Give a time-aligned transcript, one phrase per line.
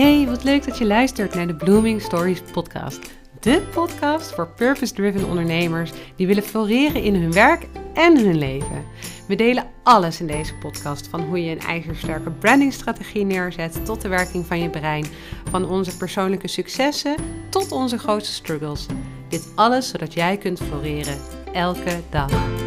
[0.00, 3.10] Hey, wat leuk dat je luistert naar de Blooming Stories podcast.
[3.40, 8.84] De podcast voor purpose-driven ondernemers die willen floreren in hun werk en hun leven.
[9.28, 14.08] We delen alles in deze podcast, van hoe je een ijzersterke brandingstrategie neerzet tot de
[14.08, 15.06] werking van je brein,
[15.50, 17.14] van onze persoonlijke successen
[17.50, 18.86] tot onze grootste struggles.
[19.28, 21.18] Dit alles zodat jij kunt floreren,
[21.52, 22.59] elke dag.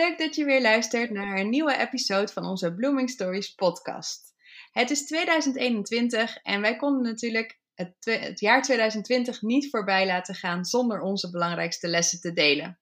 [0.00, 4.34] Leuk dat je weer luistert naar een nieuwe episode van onze Blooming Stories podcast.
[4.70, 11.00] Het is 2021 en wij konden natuurlijk het, jaar 2020 niet voorbij laten gaan zonder
[11.00, 12.78] onze belangrijkste lessen te delen.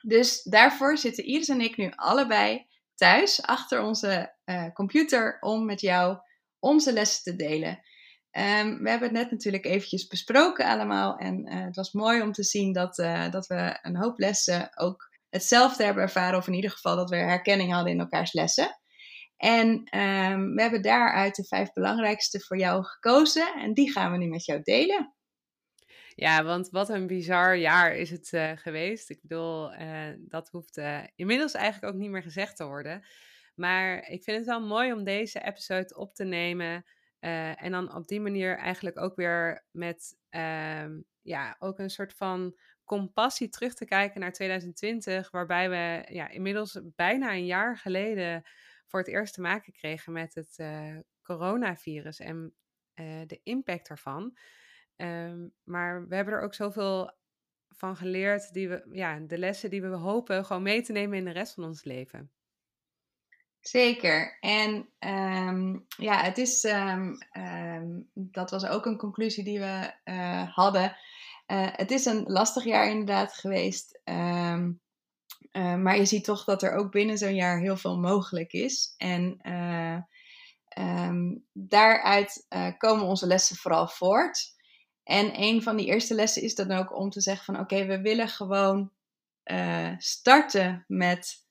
[0.00, 5.80] Dus daarvoor zitten Iris en ik nu allebei thuis achter onze uh, computer om met
[5.80, 6.18] jou
[6.58, 7.70] onze lessen te delen.
[7.70, 12.32] Um, we hebben het net natuurlijk eventjes besproken allemaal en uh, het was mooi om
[12.32, 16.54] te zien dat, uh, dat we een hoop lessen ook hetzelfde hebben ervaren, of in
[16.54, 18.78] ieder geval dat we herkenning hadden in elkaars lessen.
[19.36, 19.68] En
[19.98, 24.26] um, we hebben daaruit de vijf belangrijkste voor jou gekozen en die gaan we nu
[24.26, 25.14] met jou delen.
[26.14, 29.10] Ja, want wat een bizar jaar is het uh, geweest.
[29.10, 33.06] Ik bedoel, uh, dat hoeft uh, inmiddels eigenlijk ook niet meer gezegd te worden.
[33.54, 36.84] Maar ik vind het wel mooi om deze episode op te nemen.
[37.56, 42.54] en dan op die manier eigenlijk ook weer met ehm, ja, ook een soort van
[42.84, 48.42] compassie terug te kijken naar 2020, waarbij we ja, inmiddels bijna een jaar geleden
[48.86, 52.54] voor het eerst te maken kregen met het uh, coronavirus en
[52.94, 54.36] uh, de impact daarvan.
[54.96, 57.12] Um, maar we hebben er ook zoveel
[57.68, 61.24] van geleerd, die we, ja, de lessen die we hopen gewoon mee te nemen in
[61.24, 62.30] de rest van ons leven.
[63.60, 64.38] Zeker.
[64.40, 67.18] En um, ja, het is, um,
[68.14, 70.96] dat was ook een conclusie die we uh, hadden.
[71.46, 74.00] Uh, het is een lastig jaar inderdaad geweest.
[74.04, 74.64] Uh,
[75.52, 78.94] maar je ziet toch dat er ook binnen zo'n jaar heel veel mogelijk is.
[78.96, 79.38] En
[81.52, 82.46] daaruit
[82.78, 84.54] komen onze lessen vooral voort.
[85.02, 88.00] En een van die eerste lessen is dan ook om te zeggen van oké, we
[88.00, 88.92] willen gewoon
[89.98, 91.46] starten met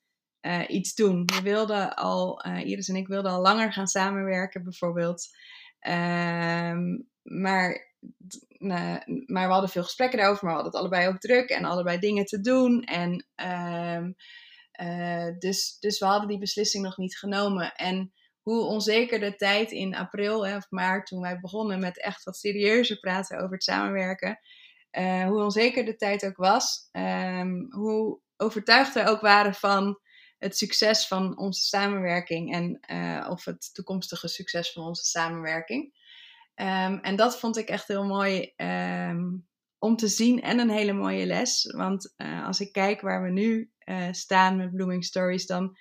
[0.67, 1.25] iets doen.
[1.25, 5.27] We wilden al, Iris en ik wilden al langer gaan samenwerken bijvoorbeeld.
[5.81, 6.73] Uh,
[7.21, 7.92] maar,
[9.25, 11.99] maar we hadden veel gesprekken daarover, maar we hadden het allebei ook druk en allebei
[11.99, 12.83] dingen te doen.
[12.83, 14.11] En ehm,
[14.71, 17.73] eh, dus, dus we hadden die beslissing nog niet genomen.
[17.75, 22.23] En hoe onzeker de tijd in april hè, of maart, toen wij begonnen met echt
[22.23, 24.39] wat serieuzer praten over het samenwerken,
[25.27, 29.99] hoe onzeker de tijd ook was, um, hoe overtuigd wij ook waren van
[30.37, 35.93] het succes van onze samenwerking en uh, of het toekomstige succes van onze samenwerking.
[36.55, 39.47] Um, en dat vond ik echt heel mooi um,
[39.77, 41.73] om te zien en een hele mooie les.
[41.75, 45.77] Want uh, als ik kijk waar we nu uh, staan met Blooming Stories, dan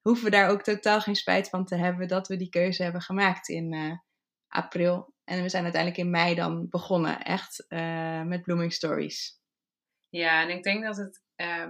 [0.00, 3.00] hoeven we daar ook totaal geen spijt van te hebben dat we die keuze hebben
[3.00, 4.00] gemaakt in
[4.48, 5.14] april.
[5.24, 7.66] En we zijn uiteindelijk in mei dan begonnen, echt
[8.24, 9.40] met Blooming Stories.
[10.08, 11.22] Ja, en ik denk dat het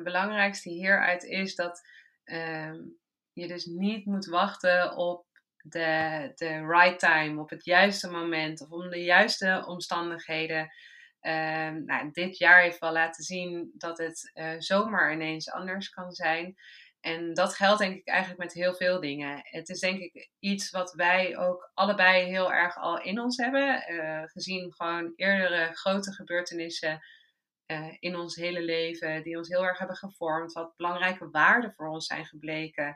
[0.03, 1.83] belangrijkste hieruit is dat
[2.25, 2.99] um,
[3.33, 5.27] je dus niet moet wachten op
[5.67, 10.61] de, de right time, op het juiste moment of om de juiste omstandigheden.
[11.21, 16.13] Um, nou, dit jaar heeft wel laten zien dat het uh, zomaar ineens anders kan
[16.13, 16.57] zijn.
[17.01, 19.41] En dat geldt denk ik eigenlijk met heel veel dingen.
[19.43, 23.85] Het is denk ik iets wat wij ook allebei heel erg al in ons hebben.
[23.93, 27.01] Uh, gezien gewoon eerdere grote gebeurtenissen
[27.67, 31.89] uh, in ons hele leven, die ons heel erg hebben gevormd, wat belangrijke waarden voor
[31.89, 32.95] ons zijn gebleken.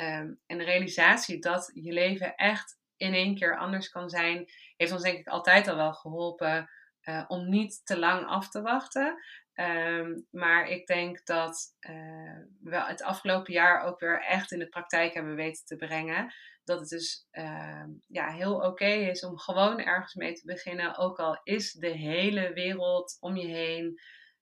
[0.00, 4.92] Um, en de realisatie dat je leven echt in één keer anders kan zijn, heeft
[4.92, 6.70] ons denk ik altijd al wel geholpen
[7.02, 9.22] uh, om niet te lang af te wachten.
[9.54, 14.68] Um, maar ik denk dat uh, we het afgelopen jaar ook weer echt in de
[14.68, 16.34] praktijk hebben weten te brengen.
[16.64, 20.96] Dat het dus uh, ja, heel oké is om gewoon ergens mee te beginnen.
[20.96, 24.00] Ook al is de hele wereld om je heen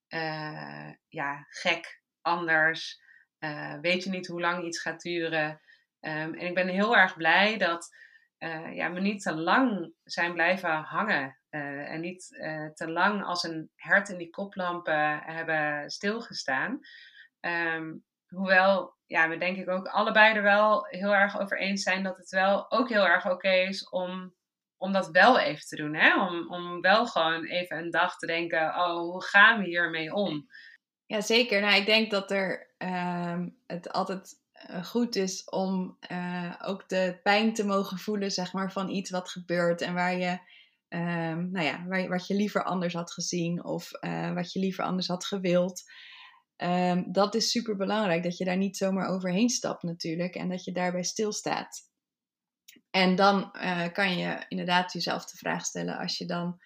[0.08, 3.04] uh, ja, gek, anders.
[3.40, 5.50] Uh, weet je niet hoe lang iets gaat duren.
[6.00, 8.04] Um, en ik ben heel erg blij dat
[8.72, 12.26] ja, we niet te lang zijn blijven hangen uh, en niet
[12.74, 16.78] te lang als een hert in die koplampen hebben stilgestaan.
[17.40, 22.02] Um, hoewel ja, we denk ik ook allebei er wel heel erg over eens zijn
[22.02, 24.34] dat het wel ook heel erg oké is om,
[24.76, 25.94] om dat wel even te doen.
[25.94, 26.26] Hè?
[26.26, 30.46] Om, om wel gewoon even een dag te denken, oh, hoe gaan we hiermee om?
[31.06, 31.60] Ja, zeker.
[31.60, 37.20] Nou, ik denk dat er uh, het altijd eh, goed is om uh, ook de
[37.22, 40.38] pijn te mogen voelen, zeg maar, van iets wat gebeurt en waar je
[40.88, 45.06] um, nou ja, wat je liever anders had gezien of uh, wat je liever anders
[45.06, 45.82] had gewild.
[46.56, 50.64] Um, dat is super belangrijk, dat je daar niet zomaar overheen stapt natuurlijk en dat
[50.64, 51.90] je daarbij stilstaat.
[52.90, 53.50] En dan
[53.92, 56.60] kan je inderdaad jezelf de vraag stellen als je dan,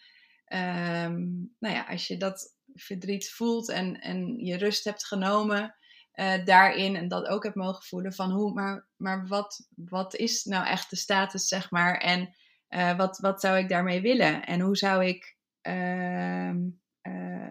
[1.59, 5.75] nou ja, als je dat verdriet voelt en, en je rust hebt genomen
[6.15, 10.45] uh, daarin en dat ook hebt mogen voelen van hoe, maar, maar wat, wat is
[10.45, 12.35] nou echt de status, zeg maar, en
[12.69, 16.51] uh, wat, wat zou ik daarmee willen en hoe zou ik uh,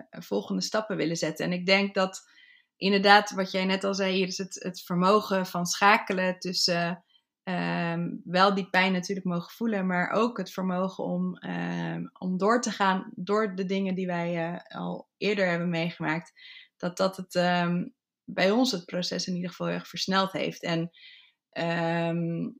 [0.10, 1.45] volgende stappen willen zetten.
[1.45, 2.30] En ik denk dat
[2.77, 7.04] inderdaad, wat jij net al zei, hier is het, het vermogen van schakelen tussen
[7.44, 12.62] um, wel die pijn natuurlijk mogen voelen, maar ook het vermogen om, um, om door
[12.62, 16.31] te gaan door de dingen die wij uh, al eerder hebben meegemaakt.
[16.77, 17.94] Dat dat het um,
[18.24, 20.63] bij ons het proces in ieder geval erg versneld heeft.
[20.63, 20.89] En,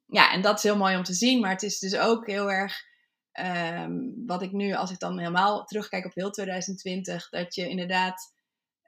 [0.05, 2.51] ja, en dat is heel mooi om te zien, maar het is dus ook heel
[2.51, 2.81] erg.
[4.25, 8.37] wat ik nu, als ik dan helemaal terugkijk op heel 2020, dat je inderdaad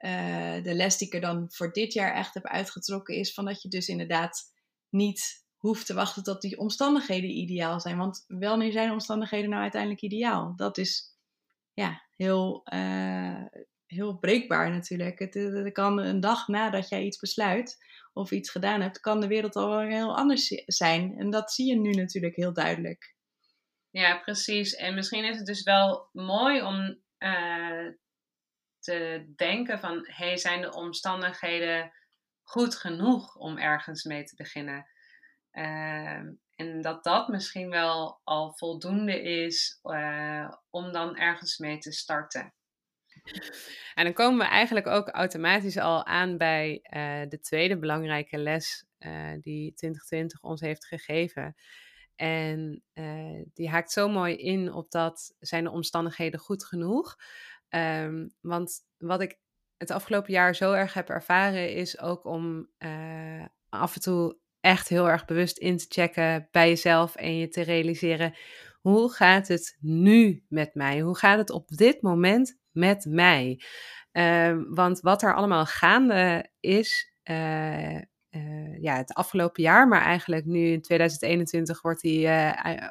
[0.02, 3.44] uh, de les die ik er dan voor dit jaar echt heb uitgetrokken is van
[3.44, 4.52] dat je dus inderdaad
[4.88, 7.96] niet hoeft te wachten tot die omstandigheden ideaal zijn.
[7.96, 10.56] Want wanneer zijn omstandigheden nou uiteindelijk ideaal?
[10.56, 11.18] Dat is
[11.72, 13.44] ja, heel, uh,
[13.86, 15.18] heel breekbaar natuurlijk.
[15.18, 17.76] Het, kan een dag nadat jij iets besluit
[18.12, 21.18] of iets gedaan hebt, kan de wereld al heel anders zijn.
[21.18, 23.14] En dat zie je nu natuurlijk heel duidelijk.
[23.90, 24.74] Ja, precies.
[24.74, 27.88] En misschien is het dus wel mooi om uh,
[28.78, 31.92] te denken van, hey, zijn de omstandigheden
[32.42, 34.86] goed genoeg om ergens mee te beginnen?
[35.52, 36.20] Uh,
[36.56, 42.54] en dat dat misschien wel al voldoende is uh, om dan ergens mee te starten.
[43.94, 48.86] En dan komen we eigenlijk ook automatisch al aan bij uh, de tweede belangrijke les
[49.40, 51.54] die 2020 ons heeft gegeven.
[52.16, 52.82] En
[53.52, 57.16] die haakt zo mooi in op dat zijn de omstandigheden goed genoeg.
[57.68, 59.38] Um, want wat ik
[59.76, 62.68] het afgelopen jaar zo erg heb ervaren, is ook om
[63.68, 67.60] af en toe echt heel erg bewust in te checken bij jezelf en je te
[67.60, 68.34] realiseren:
[68.80, 71.00] hoe gaat het nu met mij?
[71.00, 73.62] Hoe gaat het op dit moment met mij?
[74.12, 77.94] Uh, want wat er allemaal gaande is, uh,
[78.30, 82.28] uh, ja, het afgelopen jaar, maar eigenlijk nu in 2021 wordt die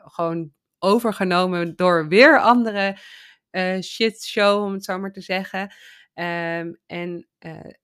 [0.03, 2.97] gewoon overgenomen door weer andere
[3.81, 5.61] shit show, om het zo maar te zeggen.
[6.13, 7.27] Um, en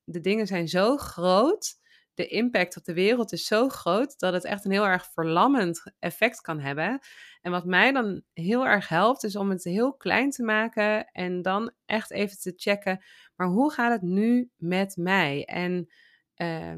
[0.04, 1.74] de dingen zijn zo groot,
[2.18, 5.84] de impact op de wereld is zo groot, dat het echt een heel erg verlammend
[6.00, 7.00] effect kan hebben.
[7.42, 11.42] En wat mij dan heel erg helpt, is om het heel klein te maken en
[11.42, 13.04] dan echt even te checken,
[13.36, 15.46] maar hoe gaat het nu met mij?
[15.46, 15.90] En
[16.36, 16.74] uh,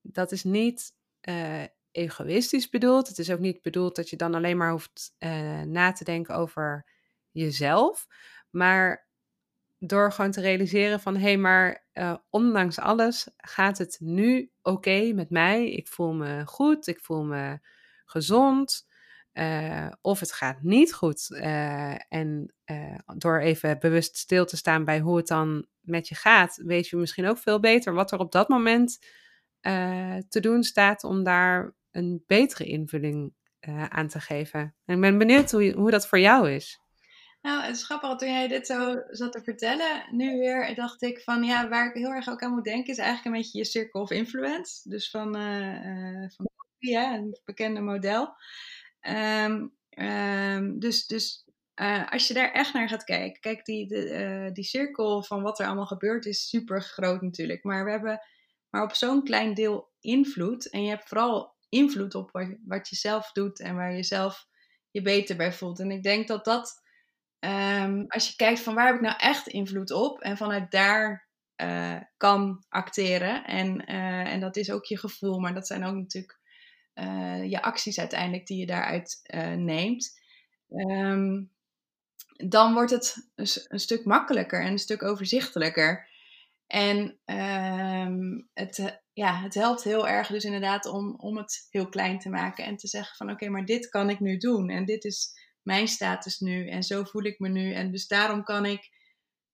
[0.00, 0.92] dat is niet
[1.28, 3.08] uh, egoïstisch bedoeld.
[3.08, 6.34] Het is ook niet bedoeld dat je dan alleen maar hoeft uh, na te denken
[6.34, 6.86] over
[7.30, 8.06] jezelf.
[8.50, 9.08] Maar
[9.82, 15.12] door gewoon te realiseren van hé, hey, maar uh, ondanks alles gaat het nu oké
[15.12, 15.70] met mij.
[15.70, 17.58] Ik voel me goed, ik voel me
[18.04, 18.88] gezond.
[19.32, 21.26] Uh, of het gaat niet goed.
[21.30, 22.54] Uh, en
[23.16, 26.96] door even bewust stil te staan bij hoe het dan met je gaat, weet je
[26.96, 28.98] misschien ook veel beter wat er op dat moment
[30.28, 33.34] te doen staat om daar een betere invulling
[33.88, 34.74] aan te geven.
[34.84, 36.79] En ik ben benieuwd hoe, hoe dat voor jou is.
[37.40, 41.20] Nou, het is grappig, toen jij dit zo zat te vertellen, nu weer dacht ik
[41.20, 43.64] van ja, waar ik heel erg ook aan moet denken, is eigenlijk een beetje je
[43.64, 44.88] circle of influence.
[44.88, 48.34] Dus van, uh, van een bekende model.
[49.00, 51.44] Um, um, dus dus
[51.80, 55.58] uh, als je daar echt naar gaat kijken, kijk, die, de, die cirkel van wat
[55.58, 57.64] er allemaal gebeurt is super groot natuurlijk.
[57.64, 58.20] Maar we hebben
[58.70, 60.70] maar op zo'n klein deel invloed.
[60.70, 64.46] En je hebt vooral invloed op wat, wat je zelf doet en waar je zelf
[64.90, 65.80] je beter bij voelt.
[65.80, 66.82] En ik denk dat dat
[67.40, 71.28] Um, als je kijkt van waar heb ik nou echt invloed op en vanuit daar
[71.62, 73.44] uh, kan acteren.
[73.44, 76.38] En, uh, en dat is ook je gevoel, maar dat zijn ook natuurlijk
[76.94, 79.20] uh, je acties uiteindelijk die je daaruit
[79.56, 80.20] neemt.
[80.68, 81.50] Um,
[82.48, 86.08] dan wordt het een, stuk makkelijker en een stuk overzichtelijker.
[86.66, 92.18] En um, het, ja, het helpt heel erg dus inderdaad om, om het heel klein
[92.18, 95.04] te maken en te zeggen van oké, maar dit kan ik nu doen en dit
[95.04, 97.72] is mijn status nu en zo voel ik me nu.
[97.72, 98.88] En dus daarom kan ik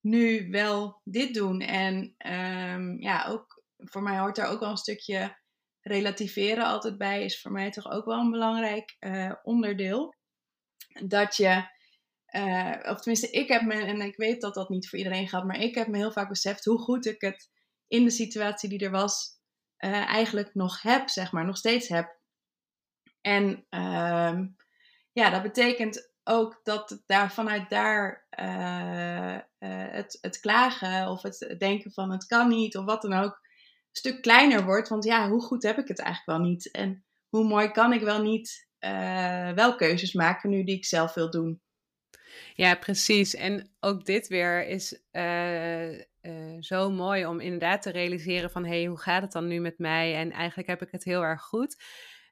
[0.00, 1.60] nu wel dit doen.
[1.60, 5.36] En um, ja, ook voor mij hoort daar ook wel een stukje
[5.80, 7.24] relativeren altijd bij.
[7.24, 10.14] Is voor mij toch ook wel een belangrijk uh, onderdeel.
[11.06, 11.68] Dat je,
[12.30, 15.44] uh, of tenminste, ik heb me, en ik weet dat dat niet voor iedereen gaat,
[15.44, 17.50] maar ik heb me heel vaak beseft hoe goed ik het
[17.88, 19.40] in de situatie die er was,
[19.78, 22.20] uh, eigenlijk nog heb, zeg maar, nog steeds heb.
[23.20, 24.56] En um,
[25.16, 29.38] ja, dat betekent ook dat daar, vanuit daar uh,
[29.92, 33.92] het, het klagen of het denken van het kan niet of wat dan ook, een
[33.92, 34.88] stuk kleiner wordt.
[34.88, 36.70] Want ja, hoe goed heb ik het eigenlijk wel niet?
[36.70, 41.14] En hoe mooi kan ik wel niet uh, wel keuzes maken nu die ik zelf
[41.14, 41.60] wil doen?
[42.54, 43.34] Ja, precies.
[43.34, 45.02] En ook dit weer is
[46.60, 48.64] zo mooi om inderdaad te realiseren van...
[48.64, 50.14] hé, hey, hoe gaat het dan nu met mij?
[50.14, 51.76] En eigenlijk heb ik het heel erg goed.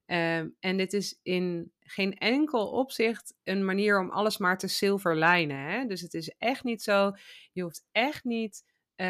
[0.06, 5.58] Ehm, en dit is in geen enkel opzicht een manier om alles maar te silverlijnen.
[5.58, 5.86] Hè?
[5.86, 7.12] Dus het is echt niet zo,
[7.52, 8.64] je hoeft echt niet
[8.96, 9.06] uh,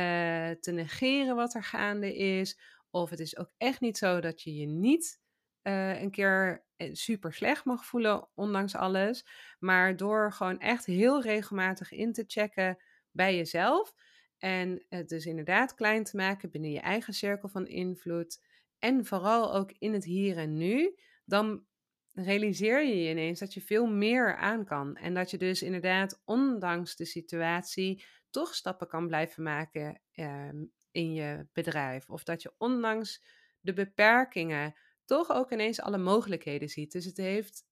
[0.50, 2.58] te negeren wat er gaande is.
[2.90, 5.20] Of het is ook echt niet zo dat je je niet
[5.62, 9.26] uh, een keer eh, super slecht mag voelen, ondanks alles.
[9.58, 12.78] Maar door gewoon echt heel regelmatig in te checken
[13.10, 13.94] bij jezelf.
[14.38, 18.40] En het dus inderdaad klein te maken binnen je eigen cirkel van invloed
[18.84, 21.64] en vooral ook in het hier en nu, dan
[22.12, 24.96] realiseer je je ineens dat je veel meer aan kan.
[24.96, 31.12] En dat je dus inderdaad, ondanks de situatie, toch stappen kan blijven maken ehm, in
[31.12, 32.10] je bedrijf.
[32.10, 33.24] Of dat je ondanks
[33.60, 34.74] de beperkingen
[35.04, 36.92] toch ook ineens alle mogelijkheden ziet.
[36.92, 37.66] Dus het heeft,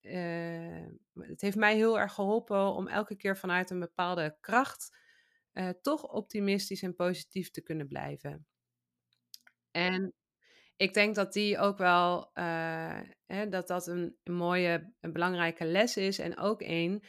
[0.00, 4.96] uh, het heeft mij heel erg geholpen om elke keer vanuit een bepaalde kracht
[5.52, 8.46] uh, toch optimistisch en positief te kunnen blijven.
[9.70, 10.14] En
[10.76, 15.96] ik denk dat die ook wel, uh, hè, dat dat een, mooie, een belangrijke les
[15.96, 16.18] is.
[16.18, 17.00] En ook één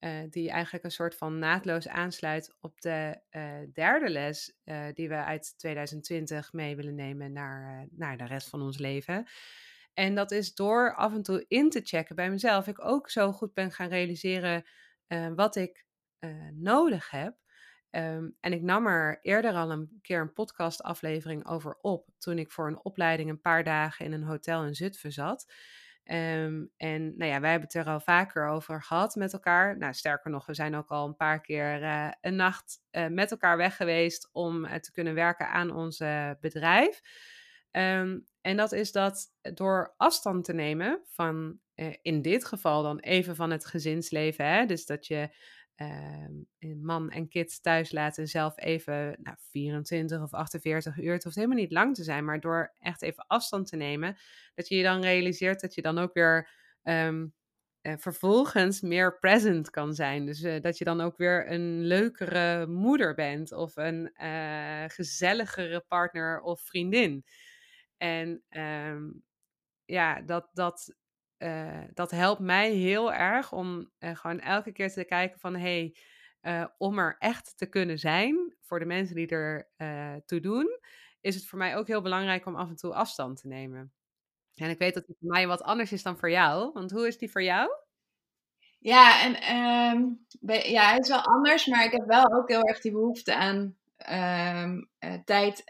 [0.00, 4.56] uh, die eigenlijk een soort van naadloos aansluit op de uh, derde les
[4.94, 9.26] die we uit 2020 mee willen nemen naar, naar de rest van ons leven.
[9.94, 13.32] En dat is door af en toe in te checken bij mezelf, ik ook zo
[13.32, 14.64] goed ben gaan realiseren
[15.34, 15.84] wat ik
[16.52, 17.36] nodig heb.
[17.92, 22.08] Ehm, en ik nam er eerder al een keer een podcastaflevering over op.
[22.18, 25.52] Toen ik voor een opleiding een paar dagen in een hotel in Zutphen zat.
[26.04, 29.78] Um, en nou ja, wij hebben het er al vaker over gehad met elkaar.
[29.78, 33.30] Nou, sterker nog, we zijn ook al een paar keer uh, een nacht uh, met
[33.30, 35.98] elkaar weg geweest om uh, te kunnen werken aan ons
[36.40, 37.00] bedrijf.
[37.70, 41.58] Um, en dat is dat door afstand te nemen van,
[42.02, 44.46] in dit geval dan even van het gezinsleven.
[44.46, 44.66] Hè?
[44.66, 45.34] Dus dat je
[45.76, 51.12] uh, man en kids thuis laten zelf even nou, 24 of 48 uur.
[51.12, 54.16] Het hoeft helemaal niet lang te zijn, maar door echt even afstand te nemen,
[54.54, 56.50] dat je je dan realiseert dat je dan ook weer
[56.82, 57.34] um,
[57.82, 60.26] uh, vervolgens meer present kan zijn.
[60.26, 65.84] Dus uh, dat je dan ook weer een leukere moeder bent of een uh, gezelligere
[65.88, 67.24] partner of vriendin.
[67.96, 69.22] En um,
[69.84, 70.94] ja, dat, dat
[71.42, 75.96] uh, dat helpt mij heel erg om uh, gewoon elke keer te kijken van hey,
[76.42, 79.70] uh, om er echt te kunnen zijn voor de mensen die er
[80.24, 80.78] toe doen,
[81.20, 83.92] is het voor mij ook heel belangrijk om af en toe afstand te nemen.
[84.54, 87.06] En ik weet dat het voor mij wat anders is dan voor jou, want hoe
[87.06, 87.70] is die voor jou?
[88.78, 92.80] Ja, en um, ja, hij is wel anders, maar ik heb wel ook heel erg
[92.80, 93.76] die behoefte aan
[94.10, 94.90] um,
[95.24, 95.64] tijd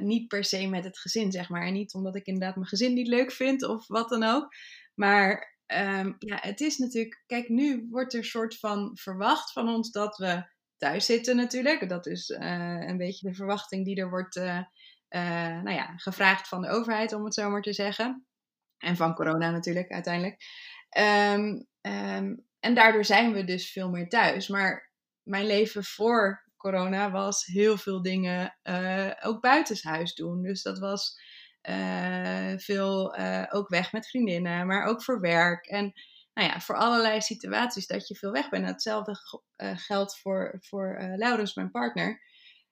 [0.00, 1.62] niet per se met het gezin, zeg maar.
[1.66, 4.54] En niet omdat ik inderdaad mijn gezin niet leuk vind of wat dan ook.
[4.94, 9.68] Maar um, ja, het is natuurlijk, kijk, nu wordt er een soort van verwacht van
[9.68, 11.88] ons dat we thuis zitten natuurlijk.
[11.88, 14.58] Dat is uh, een beetje de verwachting die er wordt uh,
[15.08, 18.26] uh, nou ja, gevraagd van de overheid, om het zo maar te zeggen.
[18.78, 20.42] En van corona natuurlijk uiteindelijk.
[20.98, 24.48] Um, um, en daardoor zijn we dus veel meer thuis.
[24.48, 24.90] Maar
[25.22, 28.58] mijn leven voor corona was heel veel dingen
[29.22, 30.42] ook buitenshuis doen.
[30.42, 31.41] Dus dat was uh,
[32.56, 35.66] veel uh, ook weg met vriendinnen, maar ook voor werk.
[35.66, 35.92] En
[36.34, 38.66] nou ja, voor allerlei situaties dat je veel weg bent.
[38.66, 39.16] Hetzelfde
[39.56, 42.22] uh, geldt voor, voor Laurens, mijn partner.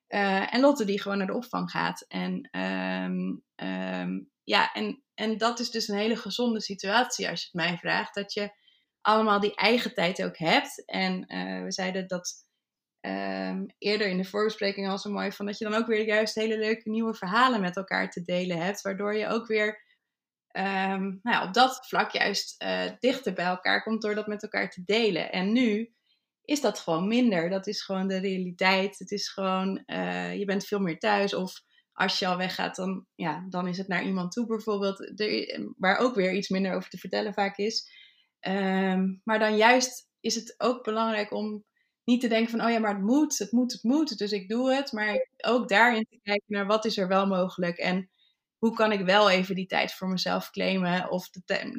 [0.07, 2.05] en Lotte die gewoon naar de opvang gaat.
[2.09, 7.49] En, um, um, ja, en, en dat is dus een hele gezonde situatie als je
[7.53, 8.15] het mij vraagt.
[8.15, 8.51] Dat je
[9.01, 10.85] allemaal die eigen tijd ook hebt.
[10.85, 11.21] En
[11.65, 12.49] we zeiden dat
[13.00, 16.35] um, eerder in de voorbespreking al zo mooi van dat je dan ook weer juist
[16.35, 18.83] hele leuke nieuwe verhalen met elkaar te delen hebt.
[18.83, 19.88] Waardoor je ook weer
[20.52, 24.42] um, nou ja, op dat vlak juist uh, dichter bij elkaar komt door dat met
[24.42, 25.33] elkaar te delen.
[25.33, 25.95] En nu
[26.45, 27.50] is dat gewoon minder.
[27.50, 28.99] Dat is gewoon de realiteit.
[28.99, 31.35] Het is gewoon, uh, je bent veel meer thuis.
[31.35, 31.61] Of
[31.92, 35.12] als je al weggaat, dan, ja, dan is het naar iemand toe bijvoorbeeld.
[35.76, 37.90] Waar ook weer iets minder over te vertellen vaak is.
[38.47, 41.64] Um, maar dan juist is het ook belangrijk om
[42.11, 44.49] niet te denken van, oh ja, maar het moet, het moet, het moet, dus ik
[44.49, 44.93] doe het.
[44.93, 48.11] Maar ook daarin te kijken naar wat is er wel mogelijk en
[48.59, 51.11] hoe kan ik wel even die tijd voor mezelf claimen.
[51.11, 51.31] Of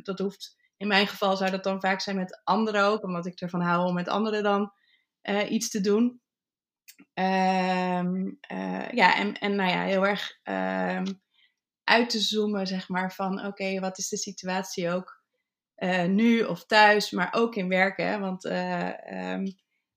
[0.03, 3.41] dat hoeft, in mijn geval zou dat dan vaak zijn met anderen ook, omdat ik
[3.41, 4.73] ervan hou om met anderen dan
[5.23, 6.21] uh, iets te doen.
[7.13, 11.21] Um, uh, ja, en, en nou ja, heel erg um,
[11.83, 15.19] uit te zoomen, zeg maar, van oké, wat is de situatie ook
[16.07, 18.19] nu of thuis, maar ook in werken.
[18.19, 19.45] Want ehm,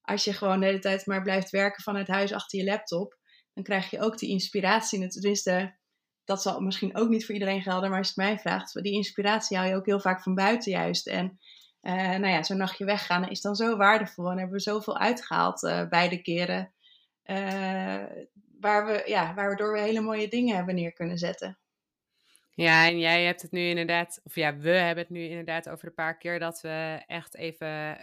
[0.05, 3.19] als je gewoon de hele tijd maar blijft werken vanuit huis achter je laptop,
[3.55, 5.09] dan krijg je ook die inspiratie.
[5.09, 5.77] Tenminste,
[6.25, 8.93] dat zal misschien ook niet voor iedereen gelden, maar als je het mij vraagt, die
[8.93, 11.07] inspiratie haal je ook heel vaak van buiten juist.
[11.07, 11.39] En
[11.83, 15.63] uh, nou ja, zo'n nachtje weggaan is dan zo waardevol en hebben we zoveel uitgehaald
[15.63, 16.73] uh, beide keren.
[17.25, 18.05] Uh,
[18.61, 21.59] waar we, ja, waardoor we hele mooie dingen hebben neer kunnen zetten.
[22.55, 25.87] Ja, en jij hebt het nu inderdaad, of ja, we hebben het nu inderdaad over
[25.87, 27.97] de paar keer dat we echt even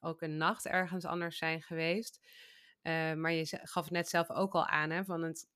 [0.00, 2.20] ook een nacht ergens anders zijn geweest.
[3.16, 5.48] maar je gaf net zelf ook al aan, hè, van het,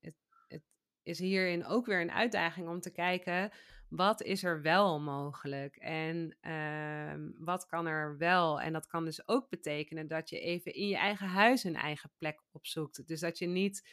[0.00, 0.14] het,
[0.48, 0.62] het
[1.02, 3.52] is hierin ook weer een uitdaging om te kijken
[3.90, 8.60] wat is er wel mogelijk en uh, wat kan er wel?
[8.60, 12.10] En dat kan dus ook betekenen dat je even in je eigen huis een eigen
[12.18, 13.06] plek opzoekt.
[13.06, 13.88] Dus dat je niet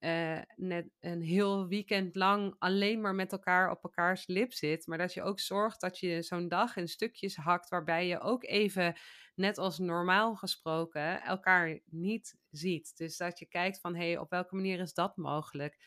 [0.00, 4.98] uh, net een heel weekend lang alleen maar met elkaar op elkaars lip zit, maar
[4.98, 8.96] dat je ook zorgt dat je zo'n dag in stukjes hakt waarbij je ook even,
[9.34, 12.96] net als normaal gesproken, elkaar niet ziet.
[12.96, 15.78] Dus dat je kijkt van hé, hey, op welke manier is dat mogelijk?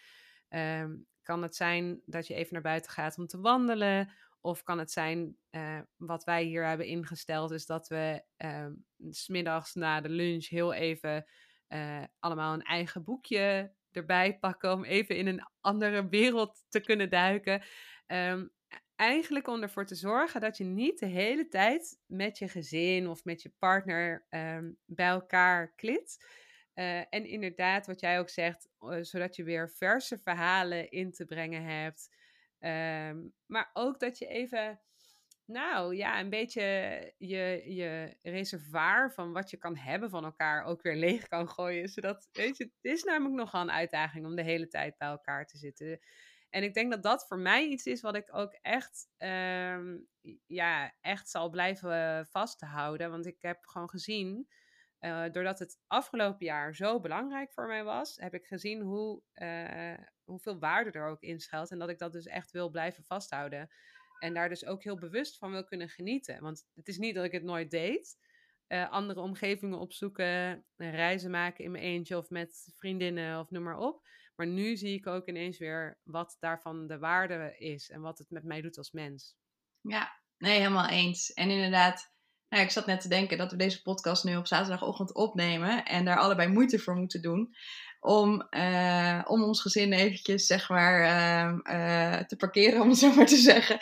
[0.50, 4.12] Um, kan het zijn dat je even naar buiten gaat om te wandelen?
[4.42, 8.68] Of kan het zijn, uh, wat wij hier hebben ingesteld, is dat we uh,
[9.10, 11.26] smiddags na de lunch heel even
[11.68, 17.10] uh, allemaal een eigen boekje erbij pakken om even in een andere wereld te kunnen
[17.10, 17.64] duiken.
[18.08, 18.52] Um,
[18.96, 23.24] eigenlijk om ervoor te zorgen dat je niet de hele tijd met je gezin of
[23.24, 26.26] met je partner um, bij elkaar klit.
[26.76, 28.70] Uh, en inderdaad, wat jij ook zegt,
[29.02, 32.16] zodat je weer verse verhalen in te brengen hebt.
[32.60, 34.82] Um, maar ook dat je even,
[35.46, 36.62] nou ja, een beetje
[37.18, 41.90] je, je reservoir van wat je kan hebben van elkaar ook weer leeg kan gooien.
[41.90, 45.46] Zodat, weet je, het is namelijk nogal een uitdaging om de hele tijd bij elkaar
[45.46, 46.00] te zitten.
[46.50, 50.08] En ik denk dat dat voor mij iets is wat ik ook echt, um,
[50.46, 53.10] ja, echt zal blijven vasthouden.
[53.10, 54.48] Want ik heb gewoon gezien
[55.04, 59.98] uh, doordat het afgelopen jaar zo belangrijk voor mij was, heb ik gezien hoe, uh,
[60.24, 61.72] hoeveel waarde er ook in schuilt.
[61.72, 63.70] En dat ik dat dus echt wil blijven vasthouden.
[64.20, 66.42] En daar dus ook heel bewust van wil kunnen genieten.
[66.42, 68.18] Want het is niet dat ik het nooit deed.
[68.68, 73.78] Uh, andere omgevingen opzoeken, reizen maken in mijn eentje of met vriendinnen of noem maar
[73.78, 74.02] op.
[74.36, 78.30] Maar nu zie ik ook ineens weer wat daarvan de waarde is en wat het
[78.30, 79.38] met mij doet als mens.
[79.82, 81.34] Ja, nee, helemaal eens.
[81.34, 82.14] En inderdaad,
[82.50, 86.06] nou, ik zat net te denken dat we deze podcast nu op zaterdagochtend opnemen en
[86.06, 87.56] daar allebei moeite voor moeten doen.
[88.04, 93.14] Om, uh, om ons gezin eventjes, zeg maar, uh, uh, te parkeren, om het zo
[93.14, 93.78] maar te zeggen.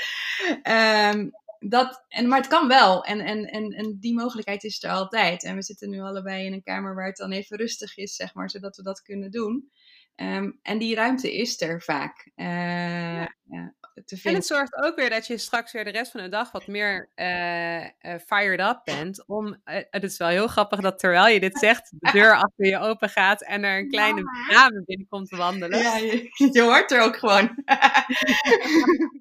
[1.15, 1.31] Um,
[1.69, 3.03] dat, en, maar het kan wel.
[3.03, 5.43] En, en, en, en die mogelijkheid is er altijd.
[5.43, 8.33] En we zitten nu allebei in een kamer waar het dan even rustig is, zeg
[8.33, 9.71] maar, zodat we dat kunnen doen.
[10.15, 12.31] Um, en die ruimte is er vaak.
[12.35, 13.35] Ja.
[13.51, 13.73] Ja,
[14.23, 16.67] en het zorgt ook weer dat je straks weer de rest van de dag wat
[16.67, 17.89] meer uh, uh,
[18.25, 19.27] fired up bent.
[19.27, 22.65] Om, uh, het is wel heel grappig dat terwijl je dit zegt, de deur achter
[22.65, 25.79] je open gaat en er een kleine dame binnenkomt te wandelen.
[25.79, 27.49] Ja, je, je hoort er ook gewoon.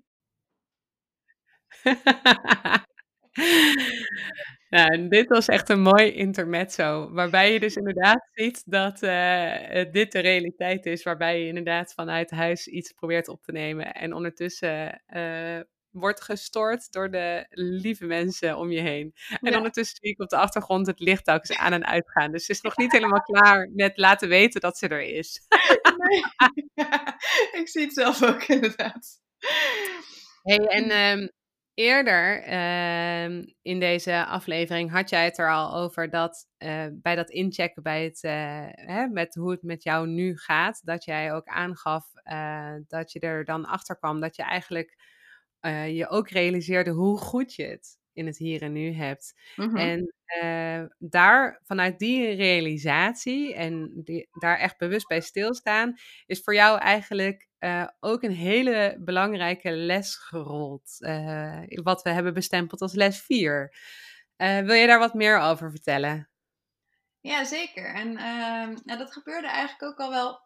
[4.70, 10.12] Nou, dit was echt een mooi intermezzo, waarbij je dus inderdaad ziet dat uh, dit
[10.12, 15.02] de realiteit is, waarbij je inderdaad vanuit huis iets probeert op te nemen en ondertussen
[15.14, 19.14] uh, wordt gestoord door de lieve mensen om je heen.
[19.40, 19.56] En ja.
[19.56, 22.32] ondertussen zie ik op de achtergrond het licht ook eens aan en uitgaan.
[22.32, 25.40] Dus ze is nog niet helemaal klaar met laten weten dat ze er is.
[25.96, 26.22] nee.
[27.60, 29.20] ik zie het zelf ook inderdaad.
[30.42, 31.30] Hey, en um,
[31.74, 37.30] eerder uh, in deze aflevering had jij het er al over dat uh, bij dat
[37.30, 38.32] inchecken bij het, uh,
[38.70, 43.20] hè, met hoe het met jou nu gaat, dat jij ook aangaf eh, dat je
[43.20, 44.98] er dan achter kwam dat je eigenlijk
[45.86, 49.34] je ook realiseerde hoe goed je het in het hier en nu hebt.
[49.56, 49.76] Mm-hmm.
[49.76, 55.94] En uh, daar, vanuit die realisatie en die, daar echt bewust bij stilstaan,
[56.26, 60.96] is voor jou eigenlijk uh, ook een hele belangrijke les gerold.
[60.98, 63.74] Uh, wat we hebben bestempeld als les 4.
[64.36, 66.28] wil je daar wat meer over vertellen?
[67.20, 67.94] Ja, zeker.
[67.94, 68.12] En
[68.84, 70.40] nou, dat gebeurde eigenlijk ook al wel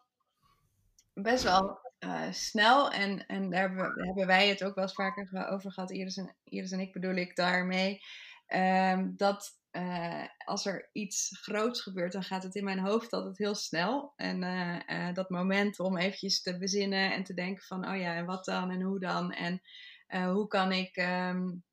[1.13, 2.91] best wel uh, snel.
[2.91, 6.71] En, en daar hebben, wij het ook wel eens vaker over gehad, Iris en, Iris
[6.71, 8.01] en ik bedoel ik daarmee.
[8.47, 13.37] Um, dat uh, als er iets groots gebeurt, dan gaat het in mijn hoofd altijd
[13.37, 14.13] heel snel.
[14.15, 18.25] En uh, dat moment om eventjes te bezinnen en te denken van, oh ja, en
[18.25, 19.31] wat dan en hoe dan?
[19.31, 19.61] En
[20.07, 21.63] hoe kan ik um,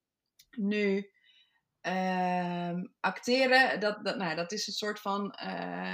[0.51, 1.11] nu
[1.83, 3.81] um, acteren?
[3.81, 5.35] Dat, dat, nou, dat is een soort van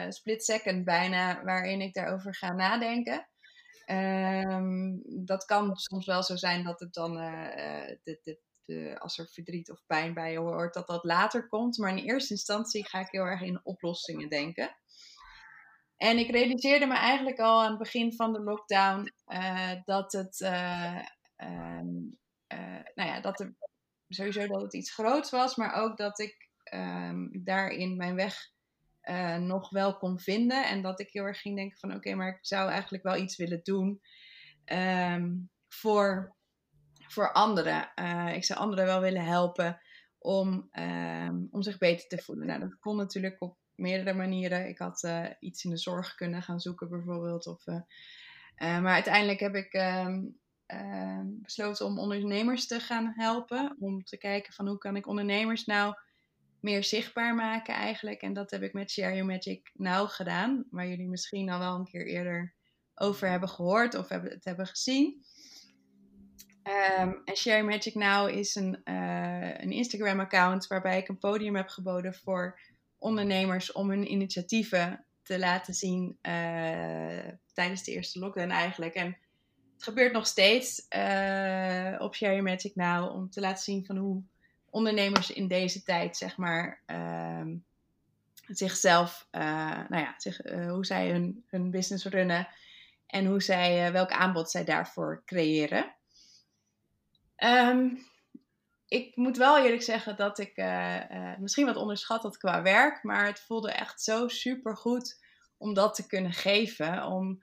[0.08, 3.28] split second bijna, waarin ik daarover ga nadenken.
[3.90, 9.18] Um, dat kan soms wel zo zijn dat het dan uh, de, de, de, als
[9.18, 11.78] er verdriet of pijn bij je hoort, dat dat later komt.
[11.78, 14.76] Maar in eerste instantie ga ik heel erg in oplossingen denken.
[15.96, 20.40] En ik realiseerde me eigenlijk al aan het begin van de lockdown uh, dat het,
[20.40, 21.00] uh,
[22.94, 23.50] nou ja, dat
[24.08, 28.36] sowieso dat het iets groots was, maar ook dat ik um, daarin mijn weg
[29.38, 30.68] nog wel kon vinden.
[30.68, 33.36] En dat ik heel erg ging denken van oké, maar ik zou eigenlijk wel iets
[33.36, 34.00] willen doen
[34.72, 36.36] um, voor,
[37.06, 37.90] voor anderen.
[38.34, 39.80] ik zou anderen wel willen helpen
[40.18, 40.70] om,
[41.50, 42.46] om zich beter te voelen.
[42.46, 44.68] Nou, dat kon natuurlijk op meerdere manieren.
[44.68, 47.46] Ik had uh, iets in de zorg kunnen gaan zoeken, bijvoorbeeld.
[47.46, 47.64] Of,
[48.56, 50.20] maar uiteindelijk heb ik ehm,
[50.66, 53.76] ehm, besloten om ondernemers te gaan helpen.
[53.78, 55.94] Om te kijken van hoe kan ik ondernemers nou
[56.68, 58.22] meer zichtbaar maken eigenlijk.
[58.22, 60.66] En dat heb ik met Share Your Magic Now gedaan.
[60.70, 62.54] Waar jullie misschien al wel een keer eerder
[62.94, 65.24] over hebben gehoord of hebben, het hebben gezien.
[66.62, 68.80] Um, en Share Your Magic Now is een,
[69.62, 72.60] een Instagram-account waarbij ik een podium heb geboden voor
[72.98, 78.94] ondernemers om hun initiatieven te laten zien uh, tijdens de eerste lockdown eigenlijk.
[78.94, 79.18] En
[79.74, 84.22] het gebeurt nog steeds uh, op Share Magic Now om te laten zien van hoe
[84.70, 87.46] ondernemers in deze tijd, zeg maar, uh,
[88.46, 89.42] zichzelf, uh,
[89.88, 92.48] nou ja, zich, hoe zij hun, hun business runnen
[93.06, 95.94] en hoe zij, welk aanbod zij daarvoor creëren.
[97.44, 98.06] Um,
[98.88, 100.56] ik moet wel eerlijk zeggen dat ik
[101.38, 103.02] misschien wat onderschat had qua werk.
[103.02, 105.24] Maar het voelde echt zo super goed
[105.58, 107.04] om dat te kunnen geven.
[107.04, 107.42] Om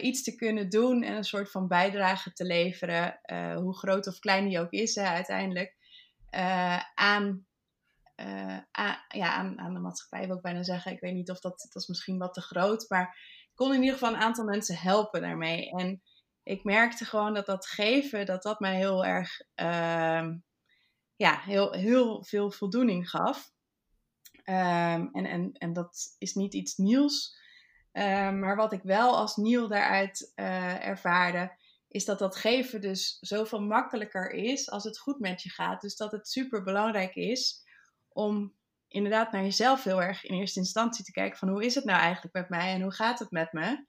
[0.00, 3.20] iets te kunnen doen en een soort van bijdrage te leveren.
[3.54, 5.76] hoe groot of klein die ook is uiteindelijk.
[6.94, 7.46] Aan,
[8.70, 10.92] aan, ja, aan, aan de maatschappij wil ik bijna zeggen.
[10.92, 12.88] Ik weet niet of dat, dat is misschien wat te groot.
[12.88, 15.70] Maar ik kon in ieder geval een aantal mensen helpen daarmee.
[15.70, 16.02] En
[16.42, 20.28] ik merkte gewoon dat dat geven, dat dat mij heel erg, uh,
[21.16, 23.52] ja, heel, heel veel voldoening gaf.
[24.46, 27.36] Um, en, en, en dat is niet iets nieuws.
[27.92, 31.56] Um, maar wat ik wel als nieuw daaruit uh, ervaarde,
[31.94, 35.80] is dat dat geven dus zoveel makkelijker is als het goed met je gaat.
[35.80, 37.62] Dus dat het super belangrijk is
[38.08, 38.54] om
[38.88, 42.00] inderdaad naar jezelf heel erg in eerste instantie te kijken van hoe is het nou
[42.00, 43.84] eigenlijk met mij en hoe gaat het met me?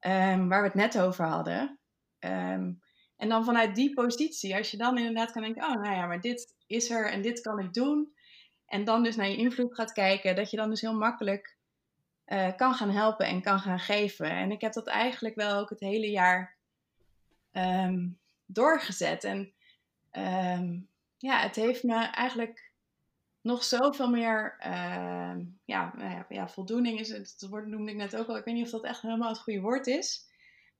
[0.00, 1.78] um, waar we het net over hadden.
[2.18, 2.80] Um,
[3.16, 6.20] en dan vanuit die positie, als je dan inderdaad kan denken, oh nou ja, maar
[6.20, 8.14] dit is er en dit kan ik doen.
[8.66, 11.56] En dan dus naar je invloed gaat kijken, dat je dan dus heel makkelijk
[12.26, 14.30] uh, kan gaan helpen en kan gaan geven.
[14.30, 16.55] En ik heb dat eigenlijk wel ook het hele jaar
[17.56, 19.24] um, doorgezet.
[19.24, 19.54] En
[21.16, 22.72] ja, het heeft me eigenlijk
[23.40, 24.56] nog zoveel meer
[25.64, 28.36] ja, nou ja, ja, voldoening is het, woord noemde ik net ook al.
[28.36, 30.24] Ik weet niet of dat echt helemaal het goede woord is.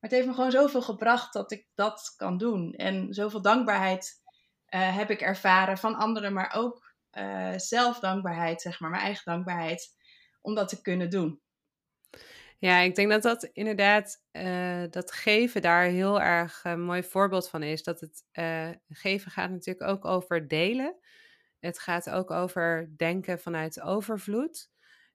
[0.00, 2.72] Maar het heeft me gewoon zoveel gebracht dat ik dat kan doen.
[2.72, 4.22] En zoveel dankbaarheid
[4.70, 9.96] uh, heb ik ervaren van anderen, maar ook uh, zelfdankbaarheid, zeg maar, mijn eigen dankbaarheid,
[10.40, 11.40] om dat te kunnen doen.
[12.58, 17.48] Ja, ik denk dat dat inderdaad, uh, dat geven daar heel erg een mooi voorbeeld
[17.48, 17.82] van is.
[17.82, 18.24] Dat het
[18.88, 20.96] geven gaat natuurlijk ook over delen.
[21.58, 24.70] Het gaat ook over denken vanuit overvloed.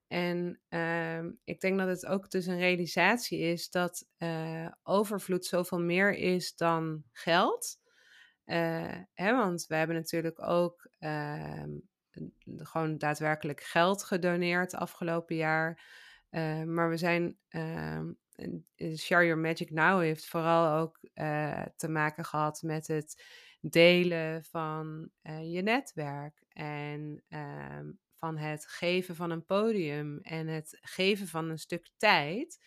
[0.06, 4.06] En uh, ik denk dat het ook dus een realisatie is dat
[4.82, 7.80] overvloed zoveel meer is dan geld.
[9.14, 11.64] Hè, want we hebben natuurlijk ook uh,
[12.56, 15.82] gewoon daadwerkelijk geld gedoneerd afgelopen jaar.
[16.32, 18.12] Eh, maar we zijn, ehm,
[18.96, 20.98] Share Your Magic Now heeft vooral ook
[21.76, 23.24] te maken gehad met het
[23.60, 25.10] delen van
[25.42, 31.58] je netwerk en um, van het geven van een podium en het geven van een
[31.58, 32.64] stuk tijd.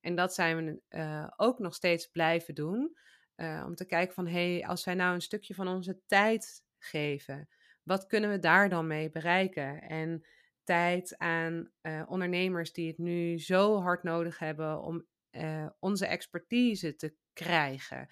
[0.00, 2.96] En dat zijn we ook nog steeds blijven doen.
[3.36, 7.48] Om te kijken van, hé, hey, als wij nou een stukje van onze tijd geven,
[7.82, 9.82] wat kunnen we daar dan mee bereiken?
[9.82, 10.26] En
[10.64, 15.06] tijd aan uh, ondernemers die het nu zo hard nodig hebben om
[15.78, 18.08] onze expertise te krijgen.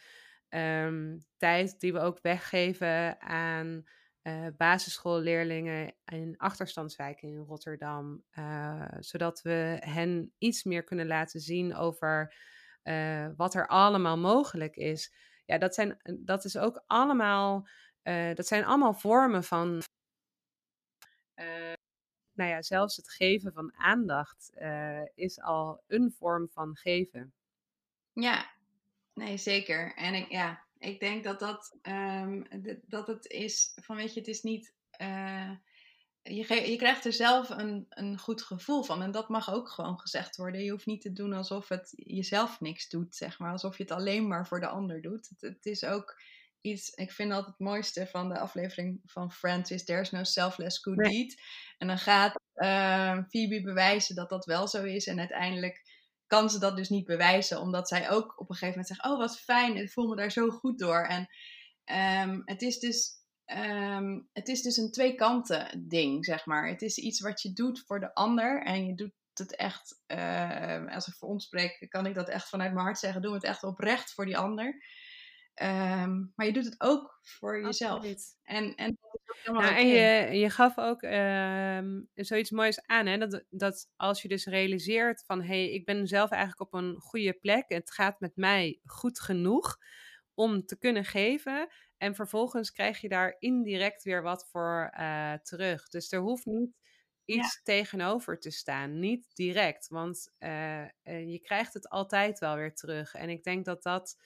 [0.48, 3.84] Um, tijd die we ook weggeven aan
[4.22, 8.24] uh, basisschoolleerlingen in achterstandswijken in Rotterdam.
[8.98, 12.34] Zodat we hen iets meer kunnen laten zien over
[13.36, 15.14] wat er allemaal mogelijk is.
[15.44, 17.68] Ja, dat, zijn, dat is ook allemaal,
[18.34, 19.82] dat zijn allemaal vormen van.
[22.34, 24.52] Nou ja, zelfs het geven van aandacht
[25.14, 27.32] is al een vorm van geven.
[28.12, 28.50] Ja,
[29.14, 29.94] nee, zeker.
[29.94, 32.46] En ik, ja, ik denk dat dat, um,
[32.86, 34.74] dat het is van, weet je, het is niet.
[35.00, 35.50] Uh,
[36.22, 39.02] je, je krijgt er zelf een, een goed gevoel van.
[39.02, 40.64] En dat mag ook gewoon gezegd worden.
[40.64, 43.52] Je hoeft niet te doen alsof het jezelf niks doet, zeg maar.
[43.52, 45.30] Alsof je het alleen maar voor de ander doet.
[45.38, 46.20] Het is ook
[46.62, 50.78] iets, ik vind altijd het mooiste van de aflevering van Friends is There's no selfless
[50.78, 51.42] good deed.
[51.78, 55.06] En dan gaat uh, Phoebe bewijzen dat dat wel zo is.
[55.06, 55.82] En uiteindelijk
[56.26, 59.18] kan ze dat dus niet bewijzen, omdat zij ook op een gegeven moment zegt: Oh,
[59.18, 61.06] wat fijn, ik voel me daar zo goed door.
[61.06, 61.28] En
[62.30, 63.10] um, het, is dus,
[63.46, 66.68] um, het is dus een twee kanten ding, zeg maar.
[66.68, 70.94] Het is iets wat je doet voor de ander en je doet het echt, uh,
[70.94, 73.44] als ik voor ons spreek, kan ik dat echt vanuit mijn hart zeggen: Doe het
[73.44, 74.84] echt oprecht voor die ander.
[75.54, 78.04] Um, maar je doet het ook voor jezelf.
[78.42, 78.98] En, en,
[79.44, 83.18] nou, en je, je gaf ook um, zoiets moois aan, hè?
[83.18, 87.00] Dat, dat als je dus realiseert van hé, hey, ik ben zelf eigenlijk op een
[87.00, 89.78] goede plek, het gaat met mij goed genoeg
[90.34, 91.68] om te kunnen geven.
[91.96, 95.88] En vervolgens krijg je daar indirect weer wat voor uh, terug.
[95.88, 96.76] Dus er hoeft niet
[97.24, 97.60] iets ja.
[97.62, 98.98] tegenover te staan.
[98.98, 103.14] Niet direct, want uh, uh, je krijgt het altijd wel weer terug.
[103.14, 104.16] En ik denk dat dat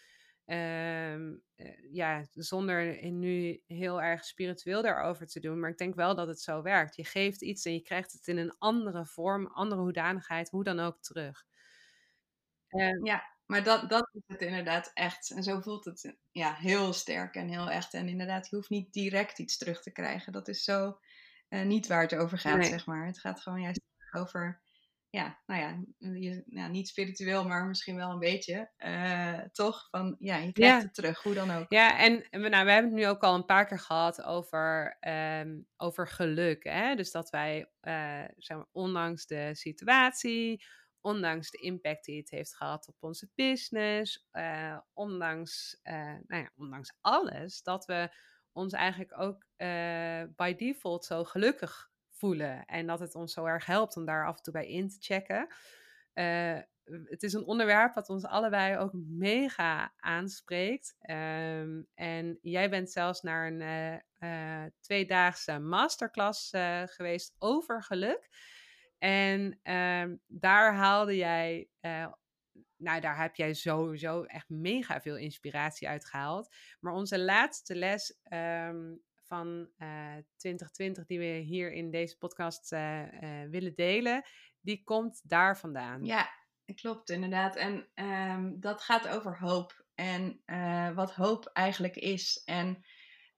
[0.46, 1.42] Um,
[1.90, 5.60] ja, zonder nu heel erg spiritueel daarover te doen.
[5.60, 6.96] Maar ik denk wel dat het zo werkt.
[6.96, 10.80] Je geeft iets en je krijgt het in een andere vorm, andere hoedanigheid, hoe dan
[10.80, 11.44] ook terug.
[12.68, 15.30] Um, ja, maar dat, dat is het inderdaad echt.
[15.30, 17.94] En zo voelt het ja, heel sterk en heel echt.
[17.94, 20.32] En inderdaad, je hoeft niet direct iets terug te krijgen.
[20.32, 20.98] Dat is zo
[21.48, 22.68] uh, niet waar het over gaat, nee.
[22.68, 23.06] zeg maar.
[23.06, 23.80] Het gaat gewoon juist
[24.12, 24.60] over
[25.16, 28.70] ja, nou ja, je, nou, niet spiritueel, maar misschien wel een beetje.
[28.78, 29.88] Uh, toch?
[29.90, 30.82] Van ja, je krijgt ja.
[30.82, 31.66] het terug, hoe dan ook.
[31.68, 34.96] Ja, en nou, we hebben het nu ook al een paar keer gehad over,
[35.40, 36.64] um, over geluk.
[36.64, 36.94] Hè?
[36.94, 40.64] Dus dat wij, uh, zeg maar, ondanks de situatie,
[41.00, 46.96] ondanks de impact die het heeft gehad op onze business, uh, ondanks, nou ja, ondanks
[47.00, 48.10] alles, dat we
[48.52, 49.46] ons eigenlijk ook
[50.36, 52.64] by default zo gelukkig voelen.
[52.64, 54.96] En dat het ons zo erg helpt om daar af en toe bij in te
[54.98, 55.46] checken.
[56.14, 56.58] Uh,
[57.04, 60.96] het is een onderwerp wat ons allebei ook mega aanspreekt.
[61.10, 66.50] Um, en jij bent zelfs naar een uh, tweedaagse masterclass
[66.84, 68.28] geweest over geluk.
[68.98, 71.68] En um, daar haalde jij
[72.76, 76.54] nou, daar heb jij sowieso echt mega veel inspiratie uit gehaald.
[76.80, 83.12] Maar onze laatste les um, van uh, 2020 die we hier in deze podcast uh,
[83.12, 84.24] uh, willen delen,
[84.60, 86.04] die komt daar vandaan.
[86.04, 86.28] Ja,
[86.74, 87.56] klopt inderdaad.
[87.56, 90.42] En um, dat gaat over hoop en
[90.94, 92.42] wat hoop eigenlijk is.
[92.44, 92.84] En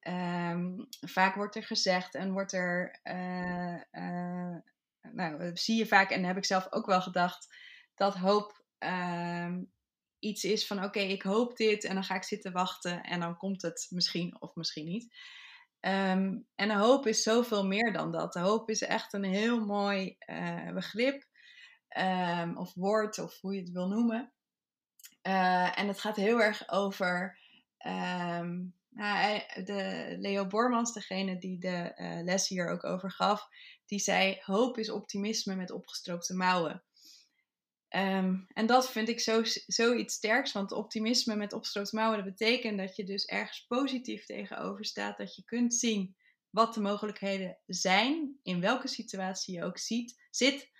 [0.01, 3.01] um, vaak wordt er gezegd en wordt er,
[5.13, 7.55] nou, zie je vaak en heb ik zelf ook wel gedacht,
[7.95, 9.73] dat hoop um,
[10.19, 13.37] iets is van oké, ik hoop dit en dan ga ik zitten wachten en dan
[13.37, 15.15] komt het misschien of misschien niet.
[15.81, 18.35] Um, en hoop is zoveel meer dan dat.
[18.35, 21.27] Hoop is echt een heel mooi uh, begrip
[21.99, 24.33] um, of woord of hoe je het wil noemen.
[25.23, 27.39] Uh, en het gaat heel erg over.
[27.87, 33.49] Um, nou, de Leo Bormans, degene die de uh, les hier ook over gaf,
[33.87, 36.83] die zei: Hoop is optimisme met opgestroopte mouwen.
[37.97, 42.97] Um, en dat vind ik zo, zoiets sterks, want optimisme met opgestroopte mouwen, betekent dat
[42.97, 46.17] je dus ergens positief tegenover staat, dat je kunt zien
[46.51, 49.79] wat de mogelijkheden zijn, in welke situatie je ook
[50.31, 50.71] zit.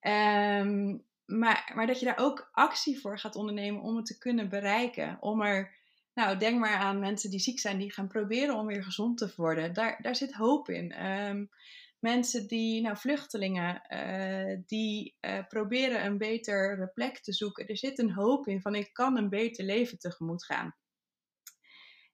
[0.00, 4.48] Um, maar, maar dat je daar ook actie voor gaat ondernemen om het te kunnen
[4.48, 5.16] bereiken.
[5.20, 5.76] Om er,
[6.14, 9.32] nou, denk maar aan mensen die ziek zijn, die gaan proberen om weer gezond te
[9.36, 9.72] worden.
[9.72, 11.06] Daar, daar zit hoop in.
[11.06, 11.50] Um,
[11.98, 17.66] mensen die, nou vluchtelingen, uh, die uh, proberen een betere plek te zoeken.
[17.66, 20.76] Er zit een hoop in van ik kan een beter leven tegemoet gaan.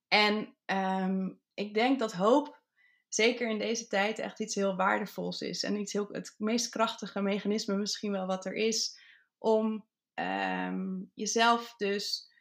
[0.09, 2.63] En um, ik denk dat hoop,
[3.09, 5.63] zeker in deze tijd, echt iets heel waardevols is.
[5.63, 9.01] En iets heel, het meest krachtige mechanisme misschien wel wat er is
[9.39, 12.33] om um, jezelf dus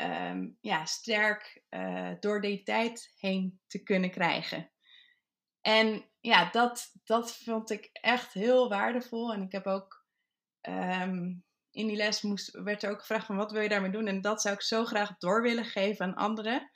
[0.00, 4.70] um, ja, sterk uh, door die tijd heen te kunnen krijgen.
[5.68, 9.32] En ja, dat, dat vond ik echt heel waardevol.
[9.32, 10.04] En ik heb ook
[10.62, 14.06] um, in die les moest, werd er ook gevraagd van wat wil je daarmee doen?
[14.06, 16.70] En dat zou ik zo graag door willen geven aan anderen.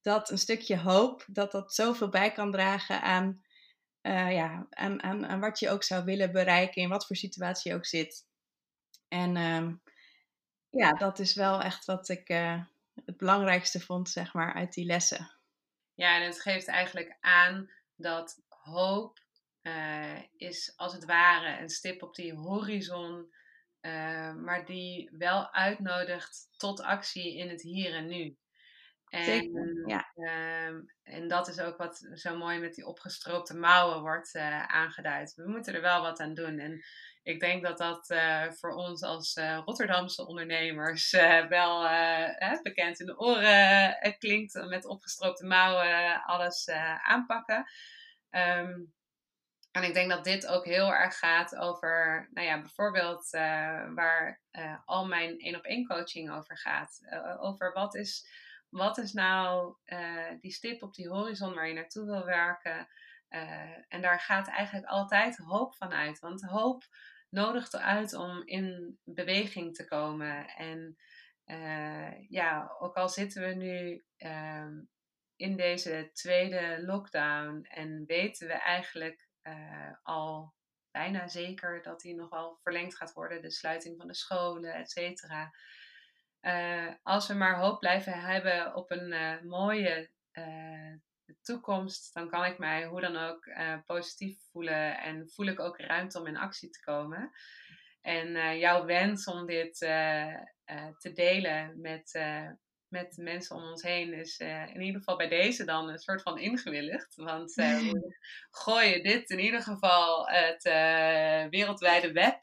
[0.00, 3.42] Dat een stukje hoop, dat dat zoveel bij kan dragen aan,
[4.02, 7.70] uh, ja, aan, aan, aan wat je ook zou willen bereiken, in wat voor situatie
[7.70, 8.26] je ook zit.
[9.08, 9.82] En um,
[10.68, 12.62] ja, dat is wel echt wat ik uh,
[13.04, 15.30] het belangrijkste vond, zeg maar, uit die lessen.
[15.94, 19.18] Ja, en het geeft eigenlijk aan dat hoop
[19.62, 23.32] uh, is als het ware een stip op die horizon,
[23.80, 28.36] uh, maar die wel uitnodigt tot actie in het hier en nu.
[29.08, 30.12] En, Zeker, ja.
[30.14, 35.34] Uh, en dat is ook wat zo mooi met die opgestroopte mouwen wordt uh, aangeduid.
[35.34, 36.58] We moeten er wel wat aan doen.
[36.58, 36.82] En
[37.22, 38.06] ik denk dat dat
[38.58, 41.10] voor ons als Rotterdamse ondernemers
[41.48, 41.88] wel
[42.62, 44.54] bekend in de oren klinkt.
[44.68, 46.68] Met opgestroopte mouwen alles
[47.02, 47.66] aanpakken.
[48.30, 48.92] Um,
[49.70, 53.30] en ik denk dat dit ook heel erg gaat over, nou ja, bijvoorbeeld
[53.94, 54.40] waar
[54.84, 57.00] al mijn één op één coaching over gaat.
[57.38, 58.28] Over wat is,
[58.68, 59.76] wat is nou
[60.40, 62.88] die stip op die horizon waar je naartoe wil werken.
[63.88, 66.18] En daar gaat eigenlijk altijd hoop van uit.
[66.18, 66.84] Want hoop
[67.28, 70.48] nodigt eruit om in beweging te komen.
[70.48, 70.96] En
[72.28, 74.72] ja, ook al zitten we nu ehm,
[75.36, 80.54] in deze tweede lockdown en weten we eigenlijk uh, al
[80.90, 83.42] bijna zeker dat die nog wel verlengd gaat worden.
[83.42, 85.54] De sluiting van de scholen, et cetera.
[87.02, 90.10] Als we maar hoop blijven hebben op een mooie
[91.42, 93.48] toekomst, dan kan ik mij hoe dan ook
[93.84, 97.30] positief voelen en voel ik ook ruimte om in actie te komen.
[98.00, 99.74] En jouw wens om dit
[100.98, 102.20] te delen met,
[102.88, 106.38] met mensen om ons heen is in ieder geval bij deze dan een soort van
[106.38, 107.14] ingewilligd.
[107.14, 108.14] Want we
[108.50, 110.62] gooien dit in ieder geval het
[111.50, 112.38] wereldwijde web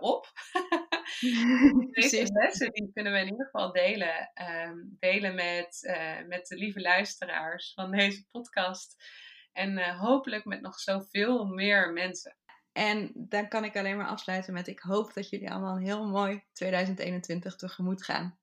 [0.00, 0.26] op.
[2.00, 4.32] deze lessen die kunnen we in ieder geval delen.
[4.68, 5.96] Um, delen met,
[6.28, 9.04] met de lieve luisteraars van deze podcast.
[9.52, 12.36] En hopelijk met nog zoveel meer mensen.
[12.72, 16.06] En dan kan ik alleen maar afsluiten met: ik hoop dat jullie allemaal een heel
[16.06, 18.38] mooi 2021 tegemoet gaan.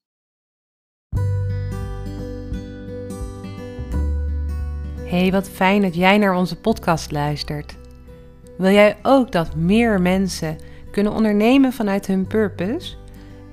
[5.12, 7.76] Hey, wat fijn dat jij naar onze podcast luistert.
[8.58, 10.58] Wil jij ook dat meer mensen
[10.91, 12.95] kunnen ondernemen vanuit hun purpose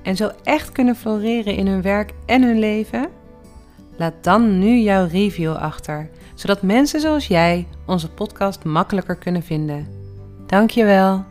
[0.03, 3.09] en zo echt kunnen floreren in hun werk en hun leven?
[3.97, 9.87] Laat dan nu jouw review achter, zodat mensen zoals jij onze podcast makkelijker kunnen vinden.
[10.47, 11.25] Dankjewel.